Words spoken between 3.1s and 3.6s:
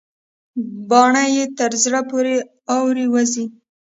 وزي.